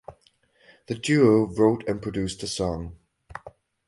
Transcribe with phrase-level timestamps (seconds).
[0.87, 2.97] The duo wrote and produced the song.